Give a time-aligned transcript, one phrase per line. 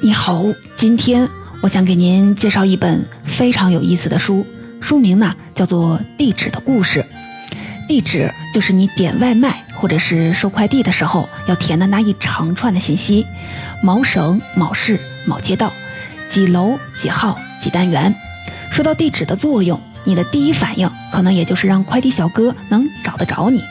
[0.00, 0.44] 你好，
[0.76, 1.28] 今天
[1.60, 4.46] 我想给您介绍一本非常有意思的书，
[4.80, 7.00] 书名呢叫做《地址的故事》。
[7.88, 13.26] 地址就是你点外卖或者是收快递的时候要填的那一长串的信息：
[13.82, 15.72] 某省、某市、某街道、
[16.28, 18.14] 几楼、几号、几单元。
[18.70, 23.64] 说到地址的作用，你的第一反应可能也就是让快递小哥能找得着你，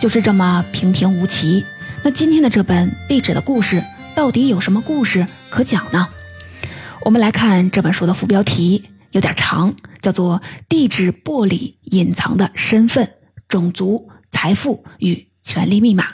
[0.00, 1.62] 就是这么平平无奇。
[2.02, 3.80] 那今天的这本《地址的故事》。
[4.14, 6.08] 到底有什么故事可讲呢？
[7.04, 13.14] 我们来看这本书的副标题，有点长，叫做《地质玻璃隐藏的身份、
[13.48, 16.04] 种族、财富与权力密码》。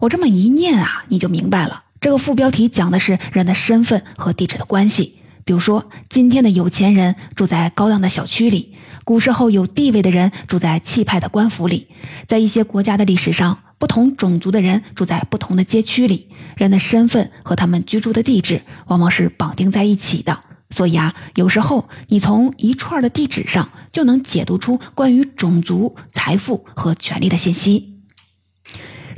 [0.00, 1.84] 我这么一念啊，你就明白了。
[2.00, 5.18] 这个副标题讲的是人的身份和地址的关系。
[5.44, 11.88] 比如说，今天的有钱人住在高档的小区里，古时候有地位的人住在气派的官府里，
[12.28, 13.58] 在一些国家的历史上。
[13.82, 20.44] 不同种族的人住在不同的街区里，人的身份和他们居住的地址往往是绑定在一起的。
[20.70, 27.98] 所以啊，有时候你从一串的地址上就能解读出关于种族、财富和权力的信息。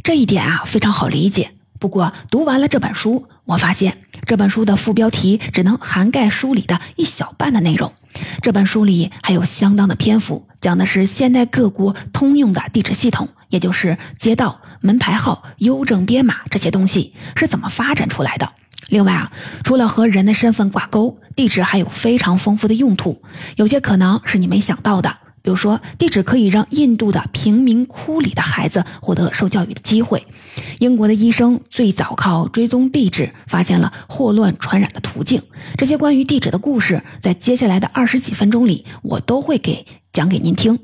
[0.02, 1.50] 这一点啊非常好理解。
[1.78, 7.92] 不过读完了这本书，我发现这本书的副标题只能涵盖书里的一小半的内容。
[8.40, 13.28] 这本书里还有相当的篇幅，讲的是现代各国通用的地址系统。
[13.55, 18.52] 也就是街道、门牌号、邮政编码这些东西是怎么发展出来的？
[18.88, 19.30] 另外啊，
[19.62, 23.22] 除了和人的身份挂钩，地址还有非常丰富的用途，
[23.55, 25.19] 有些可能是你没想到的。
[25.41, 30.24] 比如说，地址可以让印度的贫民窟里的孩子获得受教育的机会。
[30.80, 35.41] 英国的医生最早靠追踪地址发现了霍乱传染的途径。
[35.77, 40.80] 这些关于地址的故事，在接下来的二十几分钟里，我都会给讲给您听。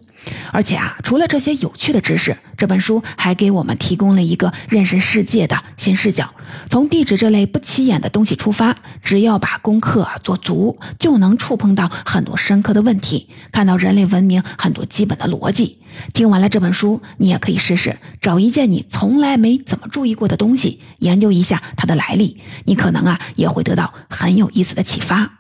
[0.52, 6.34] 而且啊，除了这些有趣的知识，这本书还给我们提供了一个认识世界的新视角。
[6.68, 15.78] 从地址这类不起眼的东西出发，只要把功课做足，就能触碰到很多深刻的问题，看到人类文明很多基本的逻辑。
[16.12, 25.39] 听完了这本书，你也可以试试找一件你从来没怎么注意过的东西，研究一下它的来历，你可能啊也会得到很有意思的启发。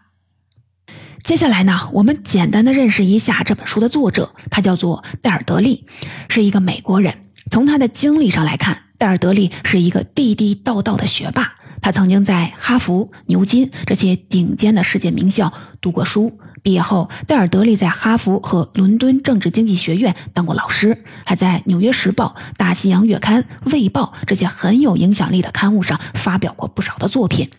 [1.30, 5.86] 接下来呢，我们简单的认识一下这本书的作者，他叫做戴尔德利，
[6.28, 7.14] 是一个美国人。
[7.52, 11.52] 从他的经历上来看，戴尔德利是一个地地道道的学霸。
[11.80, 16.39] 他曾经在哈佛、牛津这些顶尖的世界名校读过书。
[16.62, 27.50] 毕业后，戴尔德利在哈佛和伦敦政治经济学院当过老师，还在《纽约时报》《大西洋月刊》《卫报》这些很有影响力的刊物上发表过不少的作品。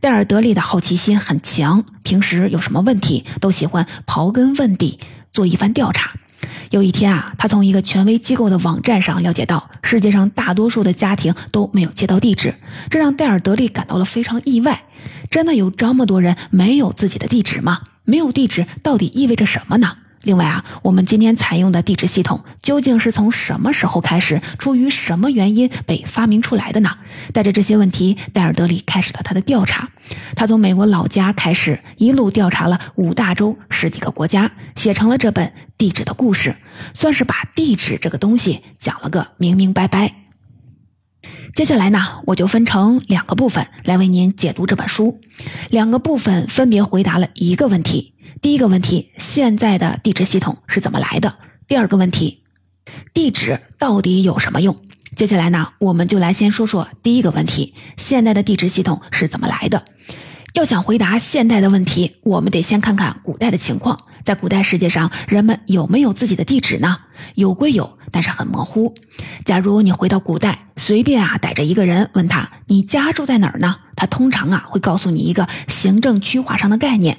[0.00, 5.00] 戴尔德利的好奇心很强，平时有什么问题都喜欢刨根问底，
[5.32, 6.12] 做一番调查。
[6.70, 12.54] 有一天啊，他从一个权威机构的网站上了解到，世界上大多数的家庭都没有接到地址，
[12.90, 14.84] 这让戴尔德利感到了非常意外。
[15.30, 17.80] 真的有这么多人没有自己的地址吗？
[18.08, 19.98] 没有地址到底意味着什么呢？
[20.22, 26.96] 另外啊，我们今天采用的地址系统究竟是从什么时候开始，出于什么原因被发明出来的呢？
[27.34, 29.90] 带着这些问题，戴尔德里开始了他的调查。
[30.34, 35.46] 他从美国老家开始，一路调查了五大洲十几个国家，写成了这本
[35.76, 36.50] 《地址的故事》，
[36.94, 40.27] 算是把地址这个东西讲了个明明白白。
[41.58, 45.20] 接下来呢，我就分成两个部分来为您解读这本书。
[45.70, 48.14] 两个部分分别回答了一个问题。
[48.40, 51.36] 第一个问题，现在的地址系统是怎么来的？
[51.66, 52.44] 第二个问题，
[53.12, 54.76] 地址到底有什么用？
[55.16, 59.84] 接下来呢，我们就来先说说第一个问题，现代的地址系统是怎么来的？
[60.54, 63.98] 要想回答现代的问题，我们得先看看古代的情况。
[64.24, 66.98] 在古代世界上，人们有没有自己的地址呢？
[67.34, 68.94] 有归有，但是很模糊。
[69.44, 73.76] 假如你回到古代，随便啊逮着一个人，问他你家住在哪儿呢？
[73.96, 77.18] 他通常啊会告诉你一个行政区划上的概念。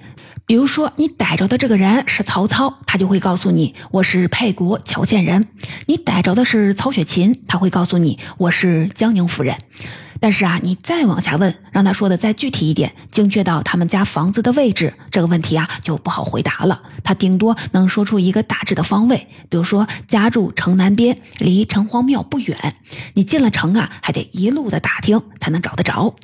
[0.50, 5.44] 比如说，你逮着的这个人是曹操，他就会告诉你我是沛国谯县人；
[5.86, 9.56] 你逮着的是曹雪芹，他会告诉你我是江宁夫人。
[10.20, 16.82] 但是啊，你再往下问，让他说的再具体一点，精确到他们家房子的位置，这个问题啊就不好回答了。
[17.04, 22.76] 他顶多能说出一个大致的方位，比如说家住城南边，离城隍庙不远。
[23.14, 26.16] 你进了城啊，还得一路的打听才能找得着。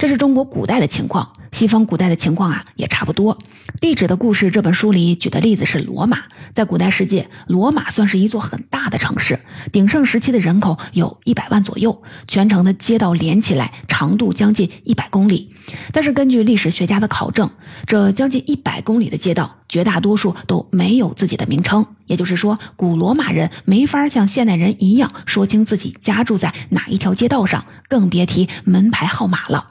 [0.00, 3.38] 这是中国古代的情况，西方古代的情况啊也差不多。
[3.80, 9.38] 地址的故事这本书里举的例子是罗马，在古代世界，罗马算是一座很大的城市，
[9.70, 15.54] 鼎盛时期的人口有一百万左右，全城的街道连起来长度将近一百公里。
[15.92, 17.50] 但是根据历史学家的考证，
[17.86, 29.68] 这将近一百公里的街道，绝大多数都没有自己的名称，也就是说，古罗马人没法像现代人一样说清自己家住在哪一条街道上，更别提门牌号码了。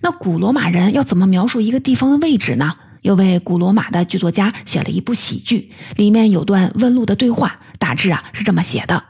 [0.00, 2.76] 那古罗马人要怎么描述一个地方的位置呢？
[3.02, 9.04] 又为古罗马的剧作家写了一部喜剧，里面有段问路的对话，大致啊是这么写的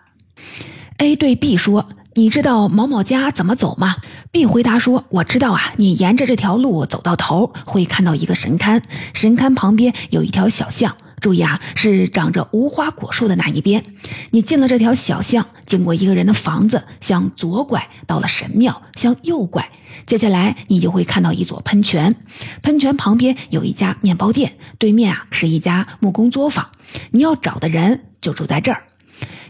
[0.99, 3.97] ：A 对 B 说：“你知道某某家怎么走吗
[4.31, 8.83] ？”B 回答说：“我知道啊，你沿着这条路走到头，会看到一个神龛，
[9.15, 13.83] 神龛旁边有一条小巷，注意啊，是长着无花果树的那一边。
[14.31, 19.71] 你进了这条小巷，经过一个人的房子，向左拐，到了神庙，向右拐。”
[20.07, 22.15] 接下来，你就会看到一座喷泉，
[22.63, 26.71] 喷泉旁边有一家面包店，对面啊是一家木工作坊。
[27.11, 28.85] 你要找的人就住在这儿。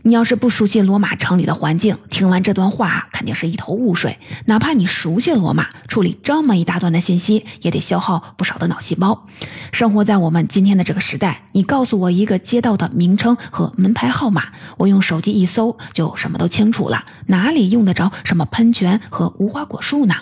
[0.08, 4.16] 你要是不熟悉罗马城里的环境，听完这段话肯定是一头雾水。
[4.46, 9.26] 哪怕你熟悉罗马，处理这么一大段的信息也得消耗不少的脑细胞。
[9.70, 14.44] 生活在我们今天的这个时代，你告诉我一个街道的名称和门牌号码，
[14.78, 17.04] 我用手机一搜就什么都清楚了。
[17.26, 20.14] 哪里用得着什么喷泉和无花果树呢？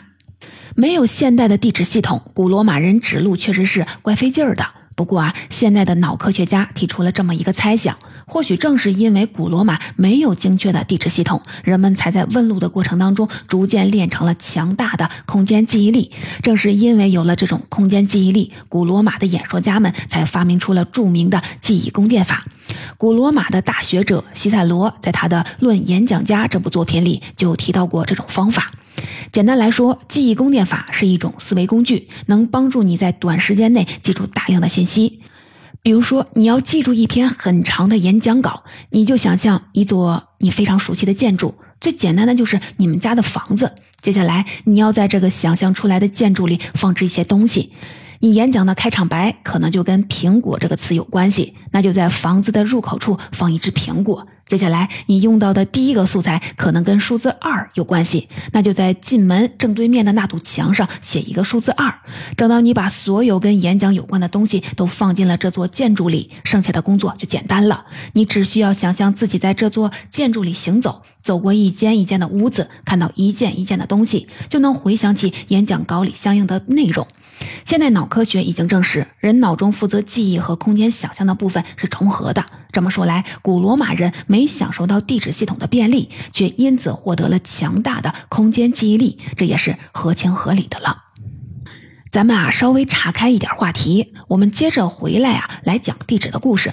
[0.75, 4.67] 没有现代的地址系统，古罗马人指路确实是怪费劲儿的。
[4.97, 7.97] 不过啊，现代的脑科学家提出了这么一个猜想：
[8.27, 16.11] 或许正是因为古罗马没有精确的地质系统，人们才在问路的过程当中逐渐练成了强大的空间记忆力。
[16.43, 22.45] 正是因为有了这种空间记忆力，古罗马的演说家们才发明出了著名的记忆宫殿法。
[22.99, 28.71] 古罗马的大学者西塞罗在他的《论演讲家》这部作品里就提到过这种方法。
[29.31, 35.21] 简单来说，记忆宫殿法是一种思维工具，能帮助你在短时间内记住大量的信息。
[35.87, 43.73] 比如说，你要记住一篇很长的演讲稿，你就想象一座你非常熟悉的建筑，最简单的就是你们家的房子。
[44.03, 47.71] 接下来，你要在这个想象出来的建筑里放置一些东西。
[48.19, 54.27] 你演讲的开场白可能就跟“苹果”这个词有关系，那就在房子的入口处放一只苹果。
[54.47, 61.93] 接下来你用到的第一个素材可能跟数字二有关系，那就在进门正对面的那堵墙上写一个数字二。
[62.37, 67.87] 等到你把所有跟演讲有关的东西都放进了这座建筑里，剩下的工作就简单了。
[68.13, 77.05] 你只需要想象自己在这座建筑里行走，走过一间一间的屋子，看到一件一件的东西，就能回想起演讲稿里相应的内容。
[77.65, 82.47] 现代脑科学已经证实，人脑中负责记忆和空间想象的部分是重合的。
[82.71, 91.03] 这么说来，古罗马人没享受到地址系统的便利，却因此获得了强大的空间记忆力，这也是合情合理的了。
[92.13, 96.73] 咱们啊，稍微岔开一点话题，我们接着回来啊，来讲地址的故事。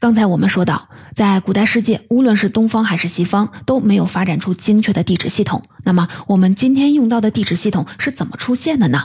[0.00, 0.88] 刚才我们说到，
[1.20, 5.62] 在古代世界，无论是东方还是西方，都没有发展出精确的地址系统。
[5.84, 9.04] 那么，我们今天用到的地址系统是怎么出现的呢？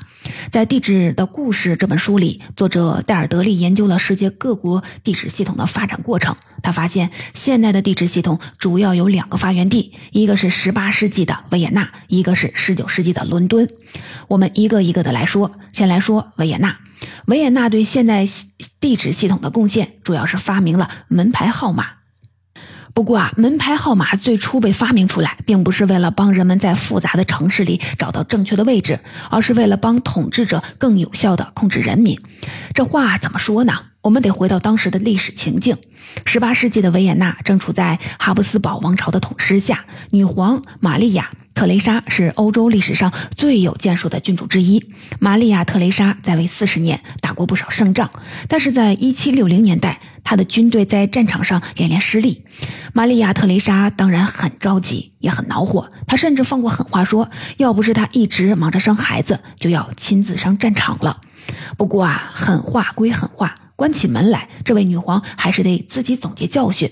[0.49, 6.37] 在《地址的故事》这本书里，作者戴尔德利研究了世界各国地址系统的发展过程。
[6.63, 13.67] 他发现，现代的地址系统主要有两个发源地，一个是18世纪的维也纳，一个是19世纪的伦敦。
[14.29, 16.79] 我们一个一个的来说，先来说维也纳。
[17.25, 18.25] 维也纳对现代
[18.79, 21.87] 地址系统的贡献，主要是发明了门牌号码。
[22.95, 28.97] 不过啊，门牌号码最初被发明出来，并不是为了帮人们在复杂的城市里找到正确的位置，
[29.29, 32.17] 而是为了帮统治者更有效地控制人民。
[32.73, 33.73] 这话怎么说呢？
[34.05, 35.75] 我们得回到当时的历史情境。
[36.25, 41.31] 十八世纪的维也纳正处在哈布斯堡王朝的统治下，女皇玛丽亚。
[41.55, 44.91] 特蕾莎是欧洲历史上最有建树的君主之一。
[45.19, 48.11] 玛利亚·特蕾莎在位四十年，打过不少胜仗，
[48.47, 52.43] 但是在一七六零年代，她的军队在战场上连连失利。
[52.93, 55.89] 玛利亚·特蕾莎当然很着急，也很恼火。
[56.05, 61.21] 她甚至放过狠话，说要不是她一直忙着生孩子，就要亲自上战场了。
[61.77, 63.55] 不过啊，狠话归狠话。
[63.75, 66.89] 关起门来，这位女皇还是得自己总结教训。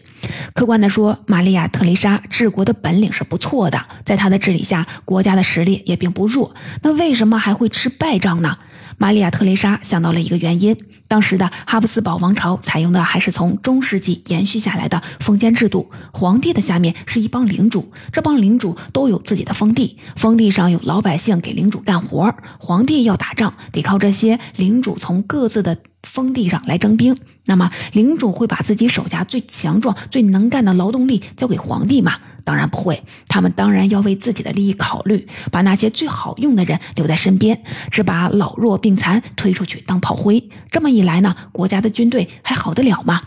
[0.54, 6.54] 客观地说，玛利亚·特蕾莎治国的本领是不错的，在她的治理下，国家的实力也并不弱。
[6.82, 8.58] 那为什么还会吃败仗呢？
[8.98, 10.78] 玛利亚·特蕾莎想到了一个原因：
[11.13, 25.77] 当时的哈布斯堡王朝采用的还是从中世纪延续下来的封建制度，皇帝的下面是一帮领主，这帮领主都有自己的封地，封地上有老百姓给领主干活，皇帝要打仗得靠这些领主从各自的。
[26.01, 27.15] 封地上来征兵，
[27.46, 32.17] 那么领主会把自己手下最强壮、最能干的劳动力交给皇帝吗？
[32.44, 40.50] 当然不会，他们当然要为自己的利益考虑，把那些最好用的人留在身边，只把老弱病残推出去当炮灰。
[40.70, 43.22] 这么一来呢，国家的军队还好得了吗？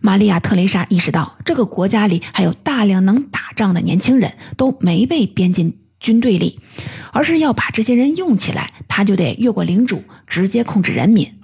[0.00, 6.60] 玛利亚·特蕾莎意识到，这个国家里还有大量能打仗的年轻人，都没被编进军队里，
[7.12, 11.34] 而是要把这些人用起来，他就得越过领主，直接控制人民。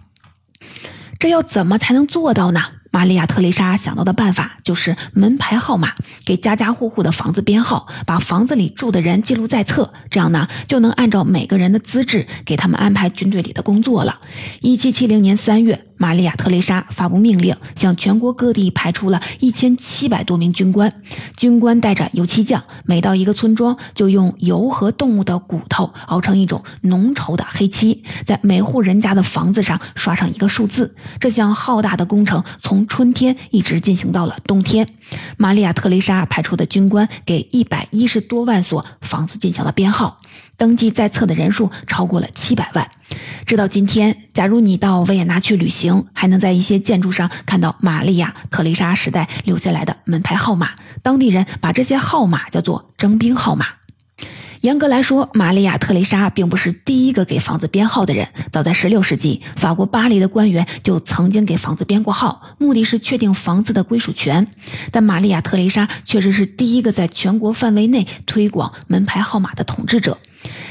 [1.18, 2.60] 这要怎么才能做到呢？
[2.96, 5.92] 玛利亚·特蕾莎想到的办法就是门牌号码，
[6.24, 14.20] 给家家户户的房子编号，把房子里住的人记录在册，这样呢就能按照每个人的资质给他们安排军队里的工作了。
[14.62, 15.85] 一七七零年三月。
[15.96, 20.92] 玛利亚·特蕾莎发布命令，向全国各地派出了一千七百多名军官。
[21.36, 30.94] 军官带着油漆匠，每到一个村庄，就用油和动物的骨头熬成一种浓稠的黑漆，在每户人家的房子上刷上一个数字。
[31.18, 34.88] 这项浩大的工程从春天一直进行到了冬天。
[35.36, 40.20] 玛利亚·特蕾莎派出的军官给一百一十多万所房子进行了编号。
[40.56, 42.88] 登记在册的人数超过了七百万。
[43.44, 50.70] 直到今天，假如你到维也纳去旅行，还能在一些建筑上看到玛利亚·特蕾莎时代留下来的门牌号码。
[51.02, 53.66] 当地人把这些号码叫做征兵号码。
[54.62, 58.26] 严格来说，玛利亚·特蕾莎并不是第一个给房子编号的人。
[58.50, 64.48] 早在16世纪，法国巴黎的官员就曾经给房子编过号，目的是确定房子的归属权。
[64.90, 70.18] 但玛利亚·特蕾莎确实是第一个在全国范围内推广门牌号码的统治者。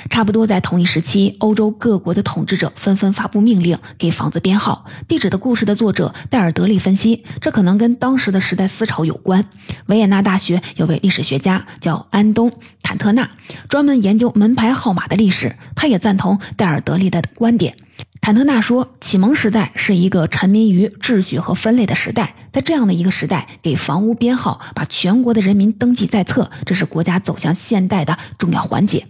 [0.09, 4.85] 差不多在同一时期，欧洲各国的统治者纷纷发布命令，给房子编号。
[5.07, 9.45] 地址的故事的作者戴尔德利分析，这可能跟当时的时代思潮有关。
[9.87, 12.49] 维也纳大学有位历史学家叫安东·
[12.81, 13.29] 坦特纳，
[13.69, 15.55] 专门研究门牌号码的历史。
[15.75, 17.75] 他也赞同戴尔德利的观点。
[18.21, 29.05] 坦特纳说，启蒙时代是一个沉迷于秩序和分类的时代，在这样的一个时代，给房屋编号，把全国的人民登记在册，这是国家走向现代的重要环节。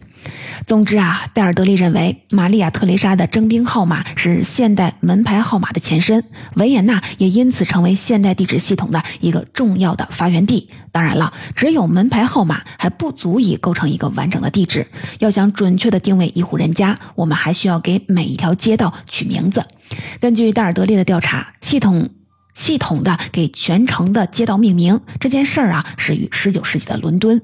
[0.65, 6.23] 总之啊，戴尔德利认为，玛利亚·特蕾莎的征兵号码是现代门牌号码的前身，
[6.55, 10.69] 维也纳也因此成为现代地址系统的一个重要的发源地。
[10.91, 14.87] 当然了，只有门牌号码还不足以构成一个完整的地址。
[15.19, 19.65] 要想准确地定位一户人家，我们还需要给每一条街道取名字。
[20.19, 22.09] 根据戴尔德利的调查，系统
[22.55, 27.41] 系统的给全城的街道命名这件事儿啊，始于19世纪的伦敦。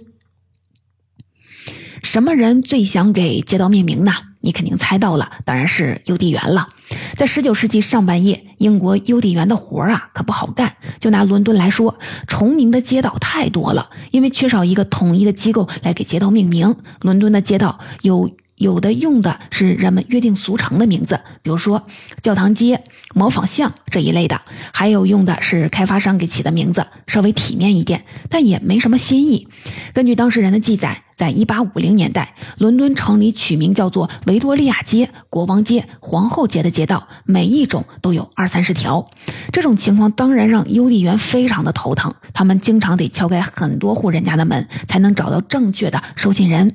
[2.02, 4.12] 什么人最想给街道命名呢？
[4.44, 6.70] 你肯定猜到了，当然是邮递员了。
[7.16, 10.76] 在十九世纪上半叶，英国邮递员的活儿啊可不好干。
[11.00, 16.76] 就拿伦敦来说，重名的街道太多了，因为缺少一个统一的机构来给街道命名。
[17.02, 21.86] 伦敦的街道有有的用的是人们约定俗成的名字，比如说
[22.24, 24.38] 教堂街、模仿巷这一类的；
[24.74, 29.48] 还有用的是开发商给起的名字，稍微体面一点，但也没什么新意。
[29.94, 31.04] 根据当事人的记载。
[31.22, 39.08] 在一八五零年代，伦敦城里取名叫做维多利亚街、国王街、皇后街的街道，每一种都有二三十条。
[39.54, 46.74] 这种情况当然让邮递员非常的头疼，他们经常得敲开很多户人家的门，才能找到正确的收信人。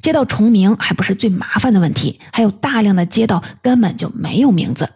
[0.00, 4.88] 街道重名还不是最麻烦的问题，还有大量的街道根本就没有名字，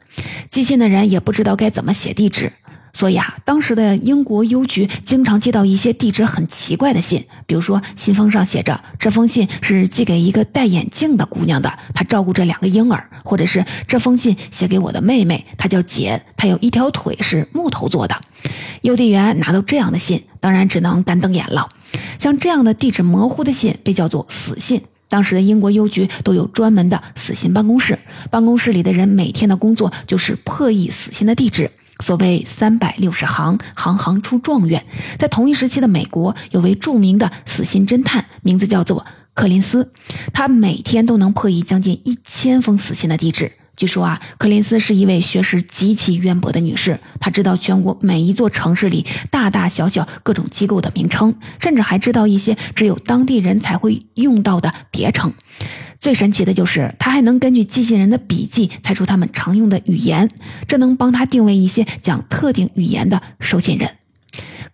[0.51, 2.51] 寄信的人也不知道该怎么写地址。
[2.93, 18.21] 所以啊，当时的英国邮局经常接到一些地址很奇怪的信，比如说信封上写着这封信是寄给一个戴眼镜的姑娘的，她照顾这两个婴儿；或者是这封信写给我的妹妹，她叫简，她有一条腿是木头做的。
[18.83, 21.69] 邮递员拿到这样的信，当然只能干瞪眼了。
[22.19, 24.83] 像这样的地址模糊的信被叫做死信。
[25.09, 27.99] 当时的英国邮局都有专门的死信办公室，
[28.31, 31.71] 办公室里的人每天的工作就是破译死信的地址。
[32.01, 34.85] 所谓三百六十行，行行出状元。
[35.19, 39.05] 在同一时期的美国，有位著名的死信侦探，名字叫做
[39.35, 39.93] 克林斯，
[40.33, 43.53] 他每天都能破译将近一千封死信的地址。
[43.81, 55.33] 据说啊，柯林斯是一位学识极其渊博的女士，她知道全国每一座城市里大大小小各种机构的名称，甚至还知道一些只有当地人才会用到的别称。
[55.99, 60.29] 最神奇的就是，他还能根据寄信人的笔记猜出他们常用的语言，
[60.69, 63.89] 这能帮他定位一些讲特定语言的收信人。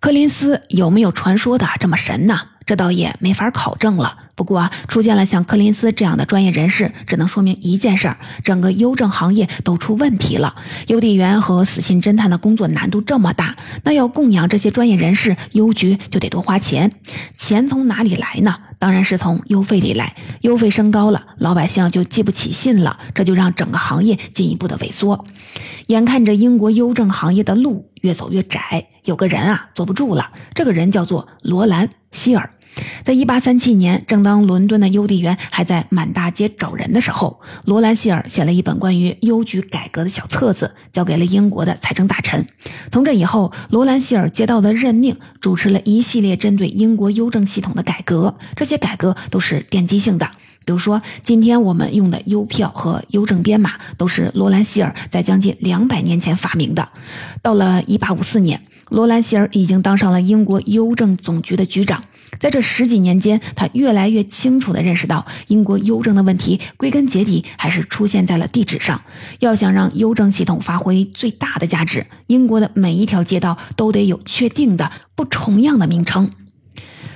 [0.00, 2.36] 柯林斯有没有传说的这么神呢？
[2.66, 4.25] 这倒也没法考证了。
[4.36, 10.54] 不过啊，出现了像柯林斯这样的专业人士，只能说明一件事儿：整个邮政行业都出问题了。
[10.88, 16.92] 邮递员和死信侦探的工作难度这么大，那要供养这些专业人士，邮局就得多花钱。
[17.34, 18.54] 钱从哪里来呢？
[18.78, 25.24] 当然是从邮费里来，邮费升高了，老百姓就寄不起信了，这就让整个行业进一步的萎缩。
[25.86, 30.30] 眼看着英国邮政行业的路越走越窄，有个人啊坐不住了。
[30.52, 32.50] 这个人叫做罗兰·希尔。
[33.04, 42.46] 在一八三七年，正当伦敦的邮递员还在满大街找人的时候，罗兰希尔写了一本关于邮局改革的小册子，交给了英国的财政大臣。
[42.90, 48.34] 从这以后，罗兰希尔接到的任命，主持了一系列针对英国邮政系统的改革。
[48.54, 50.30] 这些改革都是奠基性的。
[50.64, 56.88] 比如说，今天我们用的邮票和邮政编码，都是罗兰希尔在将近两百年前发明的。
[57.40, 62.02] 到了一八五四年，罗兰希尔已经当上了英国邮政总局的局长。
[62.38, 69.02] 在这十几年间，他越来越清楚地认识到，英国邮政的问题归根结底还是出现在了地址上。
[69.38, 76.30] 要想让邮政系统发挥最大的价值，英国的每一条街道都得有确定的、不重样的名称。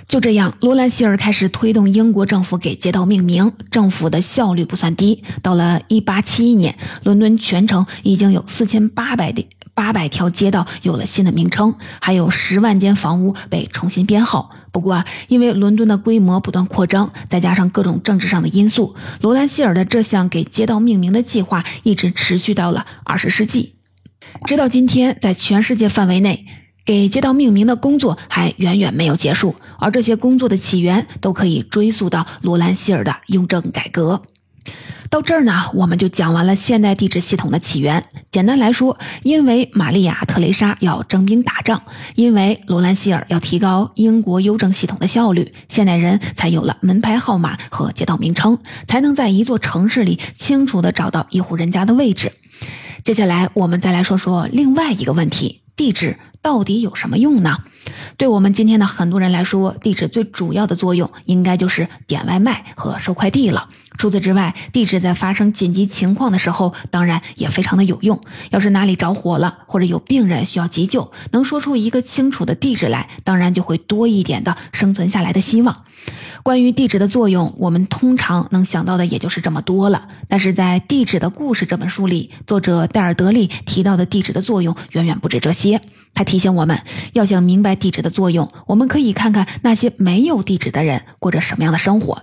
[0.08, 5.22] 就这样，罗兰希尔开始推动英国政府给街道命名，政府的效率不算低。
[5.40, 9.46] 到了1871年，伦敦全城已经有4800的
[9.80, 14.50] 800条街道有了新的名称，还有十万间房屋被重新编号。
[14.72, 23.76] 不过啊，因为伦敦的规模不断扩张，再加上各种政治上的因素，罗兰希尔的这项给街道命名的计划一直持续到了20世纪，
[24.44, 26.44] 直到今天，在全世界范围内。
[26.84, 34.22] 给街道命名的工作还远远没有结束，而这些工作的起源都可以追溯到罗兰希尔的雍正改革。
[35.10, 38.04] 到这儿呢，我们就讲完了现代地质系统的起源。
[38.30, 41.82] 简单来说，因为玛利亚·特蕾莎要征兵打仗，
[42.14, 52.30] 因为罗兰希尔要提高英国邮政系统的效率，现代人才有了门牌号码和街道名称，才能在一座城市里清楚地找到一户人家的位置。
[53.02, 56.16] 接下来，我们再来说说另外一个问题：地质。
[56.42, 57.58] 到底有什么用呢？
[58.16, 63.68] 对我们今天的很多人来说，地址最主要的作用应该就是点外卖和收快递了。
[64.00, 68.18] 除此之外，地址在发生紧急情况的时候，当然也非常的有用。
[68.48, 75.84] 要是哪里着火了，或者有病人需要急救，能说出一个清楚的地址来，当然就会多一点的生存下来的希望。
[76.42, 80.08] 关于地址的作用，我们通常能想到的也就是这么多了。
[80.28, 85.78] 但是在《地址的故事》这本书里，作者戴尔德利提到的地址的作用远远不止这些。
[86.14, 86.80] 他提醒我们，
[87.12, 92.22] 要想明白地址的作用，我们可以看看那些没有地址的人过着什么样的生活。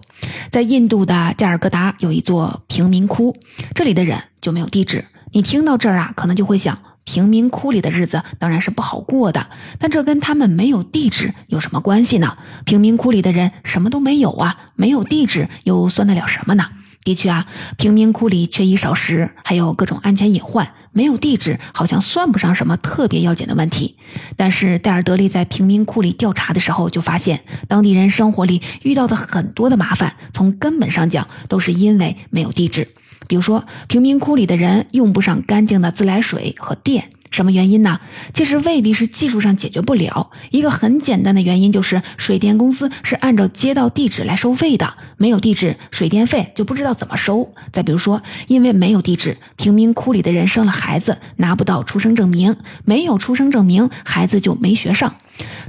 [0.50, 3.36] 在印度的加尔各达有一座贫民窟，
[3.74, 5.06] 这里的人就没有地址。
[5.32, 6.78] 你听到这儿啊，可能就会想。
[7.10, 9.48] 贫民窟里的日子当然是不好过的，
[9.80, 12.38] 但这跟他们没有地址有什么关系呢？
[12.66, 16.66] 贫民窟里的人什么都没有啊，没有地址又算得了什么呢？
[17.08, 23.96] 的确啊，贫民窟里缺衣少食，还有各种安全隐患，没有地址好像算不上什么特别要紧的问题。
[24.36, 27.40] 但是戴尔德利在贫民窟里调查的时候就发现，
[27.70, 32.90] 当地人生活里遇到的很多的麻烦，从根本上讲都是因为没有地址。
[33.26, 38.00] 比如说，贫民窟里的人用不上干净的自来水和电，什么原因呢？
[38.34, 47.54] 其实未必是技术上解决不了，一个很简单的原因就是水电公司是按照街道地址来收费的，没有地址，水电费就不知道怎么收。
[47.72, 55.16] 再比如说，因为没有地址，贫民窟里的人生了孩子拿不到出生证明，没有出生证明，孩子就没学上。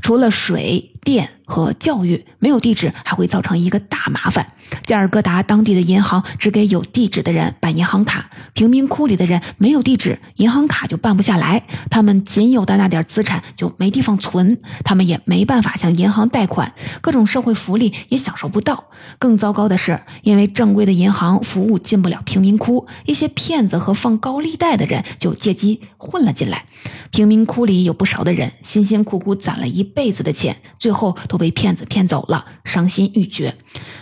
[0.01, 4.47] 除了水电和教育没有地址，还会造成一个大麻烦。
[4.85, 11.63] 加尔各答当地的银行只给有地址的人办银行卡，贫民窟里的人没有地址，银行卡就办不下来。
[11.91, 18.85] 他们仅有的那点资产就没地方存，他们也没办法向银行贷款，各种社会福利也享受不到。
[19.19, 26.67] 更糟糕的是，因为正规的银行服务进不了贫民窟，一些骗子和放高利贷的人就借机混了进来。
[27.11, 33.57] 贫民窟里有不少的人辛辛苦苦攒了一辈子的钱，最后都被骗子骗走了，伤心欲绝。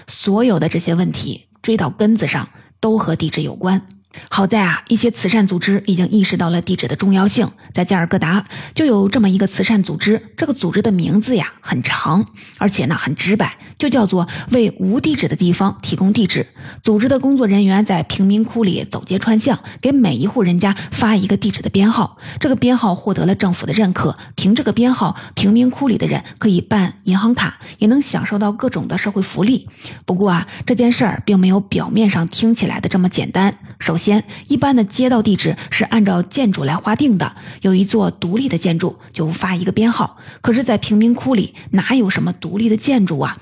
[0.07, 2.49] 所有的这些问题追到根子上，
[2.81, 3.87] 都和地质有关。
[4.29, 7.48] 好在啊，一些慈善组织已经意识到了地址的重要性。
[7.72, 12.24] 在加尔各答就有这么一个慈善组织，这个组织的名字呀很长，
[12.59, 16.46] 而且呢很直白，就叫做为无地址的地方提供地址。
[16.83, 22.16] 组织的工作人员在贫民窟里走街串巷，给每一户人家发一个地址的编号。
[22.40, 29.68] 这个编号获得了政府的认可，凭这个编号，贫民窟里的人可以办银行卡，也能享受到各种的社会福利。
[30.05, 33.59] 不过啊，这件事儿并没有表面上听起来的这么简单。
[33.79, 40.17] 首先，一般的街道地址是按照建筑来划定的，有一座独立的建筑就发一个编号。
[40.41, 43.37] 可是，在贫民窟里哪有什么独立的建筑啊？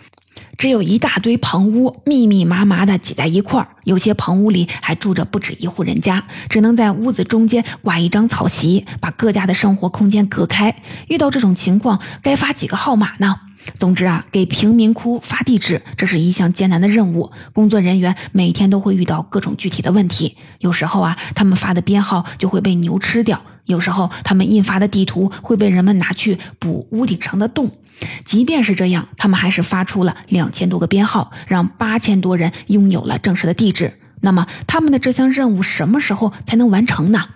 [0.58, 3.68] 只有一大堆棚屋，密密麻麻的挤在一块儿。
[3.84, 10.74] 有些棚屋里还住着不止一户人家，只能在屋子中间挂一张草席，把各家的生活空间隔开。
[11.08, 13.40] 遇到这种情况，该发几个号码呢？
[13.78, 17.32] 总之啊，给贫民窟发地址，这是一项艰难的任务。
[17.52, 23.42] 工作人员每天都会遇到各种具体的问题，有时候啊，他们发的编号就会被牛吃掉。
[23.64, 27.72] 有时候他们印发的地图会被人们拿去补屋顶上的洞。
[28.24, 33.94] 即便是这样，他们还是发出了两千多个编号，让八千多人拥有了正式的地址。
[34.20, 37.28] 那么，他们的这项任务什么时候才能完成呢？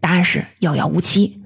[0.00, 1.39] 答案是遥遥无期。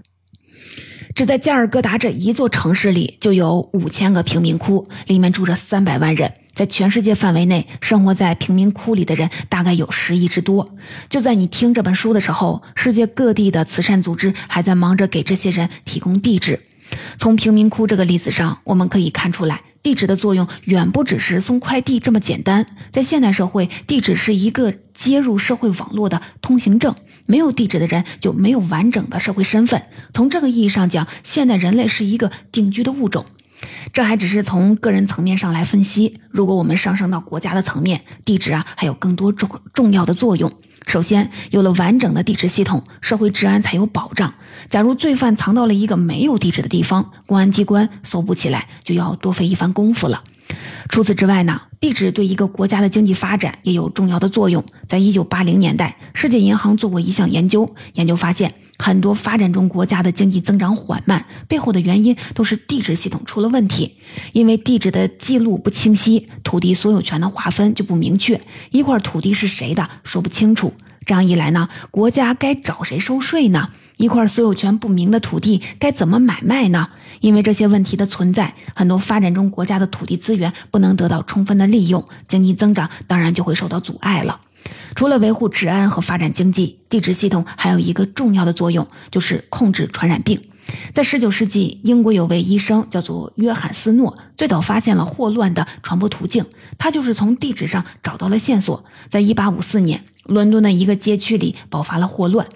[1.15, 6.35] 只在加尔各答这一座城市里，就有五千个贫民窟，里面住着三百万人。
[6.53, 10.75] 在全世界范围内，生活在贫民窟里的人大概有十亿之多。
[11.09, 16.61] 就在你听这本书的时候，世界各地的慈善组织还在忙着给这些人提供地址。
[17.17, 22.67] 从贫民窟这个例子上，我们可以看出来，地址的作用远不只是送快递这么简单。
[22.91, 26.95] 在现代社会，地址是一个接入社会网络的通行证，
[27.27, 29.83] 没有地址的人就没有完整的社会身份。
[30.13, 33.25] 从这个意义上讲，现代人类是一个定居的物种。
[33.93, 36.21] 这还只是从个人层面上来分析。
[36.31, 40.53] 如果我们上升到国家的层面，地址啊还有更多重重要的作用。
[40.87, 44.35] 首先，有了完整的地址系统，社会治安才有保障。
[44.69, 50.23] 假如罪犯藏到了一个没有地址的地方，公安机关搜捕起来就要多费一番功夫了。
[50.89, 54.63] 除此之外呢，地址对一个国家的经济发展也有重要的作用。
[54.87, 63.97] 在一九八零年代，世界银行做过一项研究，研究发现，很多发展中国家的经济增长缓慢，背后的原因都是地质系统出了问题。
[64.33, 70.75] 因为地址的记录不清晰，土地所有权的划分就不明确，一块土地是谁的说不清楚。
[71.07, 73.71] 这样一来呢，国家该找谁收税呢？
[73.97, 76.89] 一块所有权不明的土地该怎么买卖呢？
[77.21, 84.41] 因为这些问题的存在，很多发展中国家的土地资源不能得到充分的利用，经济增长当然就会受到阻碍了。
[84.95, 90.41] 除了维护治安和发展经济，地质系统还有一个重要的作用，就是控制传染病。
[90.95, 96.47] 在19世纪，英国有位医生叫做约翰斯诺，最早发现了霍乱的传播途径。
[96.79, 98.83] 他就是从地址上找到了线索。
[99.11, 102.47] 在1854年，伦敦的一个街区里爆发了霍乱。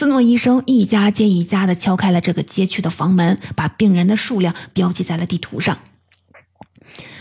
[0.00, 5.76] 斯诺医生一家接一家地敲开了这个街区的房门，把病人的数量标记在了地图上。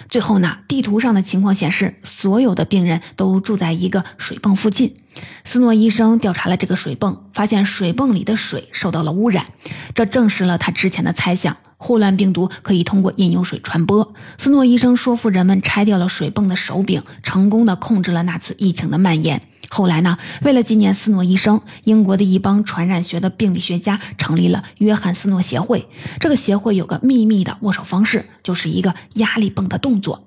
[0.09, 4.95] 最后呢，地图上的情况显示，所有的病人都住在一个水泵附近。
[5.43, 9.45] 斯诺医生调查了这个水泵，发现水泵里的水受到了污染，
[9.93, 14.13] 这证实了他之前的猜想：霍乱病毒可以通过饮用水传播。
[14.37, 19.41] 斯诺医生说服人们拆掉了水泵的手柄，成功的控制了那次疫情的蔓延。
[19.69, 20.17] 后来呢？
[20.41, 25.87] 为了纪念斯诺医生，英国的一帮传染学的病理学家成立了约翰斯诺协会。
[26.19, 30.23] 这个协会有个秘密的握手方式，就是一个压力泵的动作。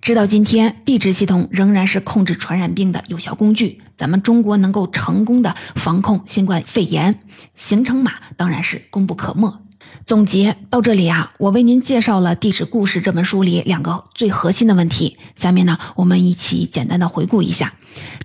[0.00, 3.80] 直到今天，地质系统仍然是控制传染病的有效工具。
[3.96, 7.20] 咱们中国能够成功的防控新冠肺炎，
[7.54, 9.62] 行程码当然是功不可没。
[10.06, 15.16] 总结到这里啊，我为您介绍了《地址故事》这本书里两个最核心的问题。
[15.36, 17.74] 下面呢，我们一起简单的回顾一下。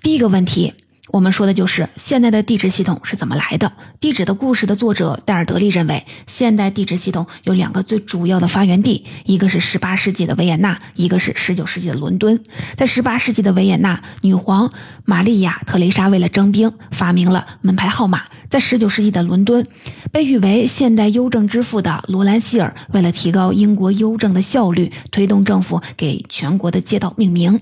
[0.02, 0.74] 第一个问题，
[1.10, 3.68] 我们说的就是现代的地质系统是怎么来的。
[4.00, 12.44] 《地质的故事》的作者戴尔德利认为，现代地质系统有两个最主要的发源地，一个是18世纪的维也纳，一个是19世纪的伦敦。
[12.76, 14.72] 在18世纪的维也纳，女皇
[15.06, 18.24] 玛丽亚·特蕾莎为了征兵，发明了门牌号码。
[18.50, 19.66] 在19世纪的伦敦，
[20.12, 27.60] 被誉为现代邮政之父的罗兰希尔，为了提高英国邮政的效率，推动政府给全国的街道命名。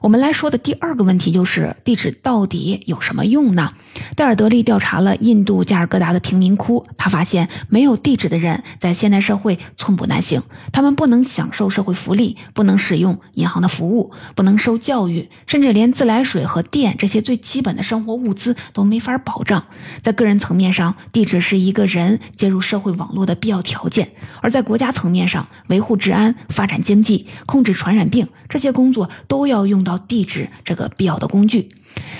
[0.00, 3.72] 我们来说的第二个问题就是：地址到底有什么用呢？
[4.16, 10.42] 戴尔德利调查了印度加尔各答的贫民窟，他发现没有地址的人在现代社会寸步难行，
[10.72, 19.66] 他们不能享受社会福利，不能使用银行的服务，不能受教育，甚至连自来水和电这些最基本的生活物资都没法保障。
[20.02, 24.06] 在个人层面上，地址是一个人接入社会网络的必要条件；
[24.40, 31.68] 而在国家层面上，维护治安、发展经济、控制传染病这些工作都要用到地址这个必要的工具。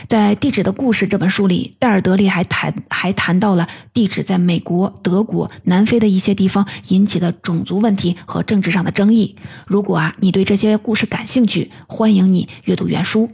[0.08, 9.36] 在《地址的故事》这本书里，戴尔德利还谈还谈到了地址在美国、德国、南非的一些地方引起的种族问题和政治上的争议。
[9.66, 13.30] 如果啊你对这些故事感兴趣，欢迎你阅读原书。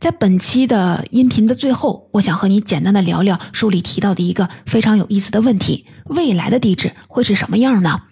[0.00, 8.02] 在本期的音频的最后，我想和你简单的聊聊书里提到的一个非常有意思的问题：未来的地址会是什么样呢？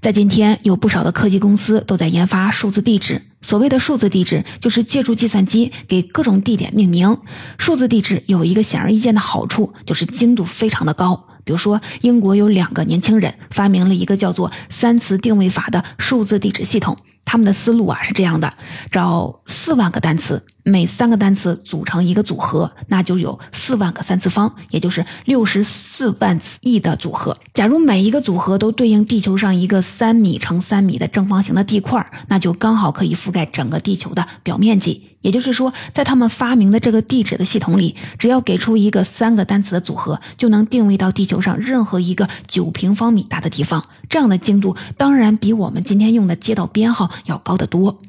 [0.00, 3.22] 在今天，有不少的科技公司都在研发数字地址。
[3.42, 7.18] 所谓的数字地址，就是借助计算机给各种地点命名。
[7.58, 11.26] 数字地址有一个显而易见的好处，就是精度非常的高。
[11.44, 16.96] 比如说，英国有两个年轻人发明了一个叫做“三磁定位法”的数字地址系统。
[17.24, 18.52] 他们的思路啊是这样的：
[18.90, 27.36] 找四万个单词，每三个单词组成一个组合，那就有四万个三次方，也就是六十四万亿的组合。
[27.54, 35.10] 假如每一个组合都对应地球上一个三米乘三米的正方形的地块，那就刚好可以覆盖整个地球的表面积。
[35.20, 43.82] 也就是说，在他们发明的这个地址的系统里，只要给出一个三个单词的组合，就能定位到地球上任何一个九平方米大的地方。
[44.08, 48.00] 这样的精度当然比我们今天用的街道编号要高得多。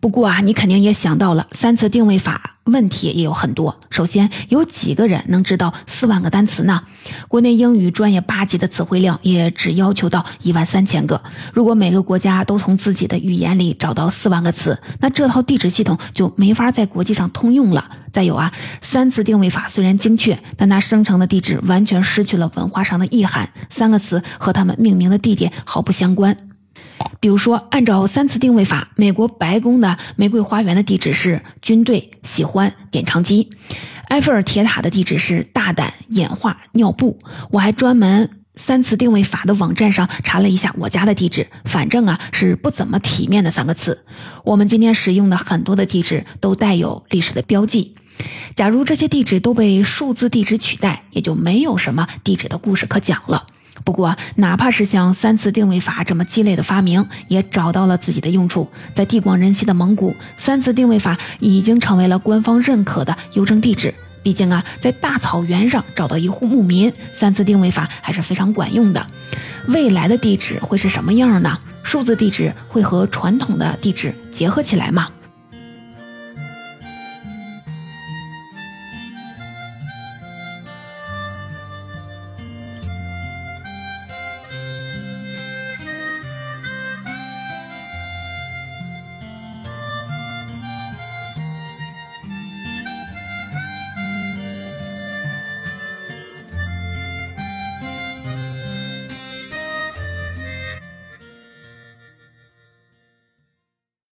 [0.00, 2.54] 不过啊，你肯定也想到了，三次定位法。
[2.64, 3.80] 问题也有很多。
[3.88, 6.82] 首先，有几个人能知道四万个单词呢？
[7.26, 11.22] 国内英语专业八级的词汇量也只要求到一万三千个。
[11.54, 17.90] 如果每个国家都从自己的语言里找到四万个词，那这套地址系统就没法在国际上通用了。
[18.12, 18.52] 再有啊，
[18.82, 23.48] 三次定位法虽然精确，但它生成的地址完全失去了文化上的意涵。
[23.70, 26.36] 三个词和它们命名的地点毫不相关。
[27.20, 33.50] 比如说，按照三次定位法，美国白宫的玫瑰花园的地址是军队喜欢点唱机，
[34.08, 37.18] 埃菲尔铁塔的地址是大胆演化尿布。
[37.50, 44.04] 我还专门三次定位法的网站上查了一下我家的地址，反正啊是不怎么体面的三个词。
[44.44, 47.96] 我们今天使用的很多的地址都带有历史的标记，
[48.54, 53.46] 假如这些地址都被数字地址取代，也就没有什么地址的故事可讲了。
[53.88, 58.68] 不过，哪怕是像三次定位法这么鸡肋的发明，也找到了自己的用处。
[58.92, 63.94] 在地广人稀的蒙古，三次定位法已经成为了官方认可的邮政地址。
[64.22, 69.06] 毕竟啊，在大草原上找到一户牧民，三次定位法还是非常管用的。
[69.68, 71.58] 未来的地址会是什么样呢？
[71.82, 75.08] 数字地址会和传统的地址结合起来吗？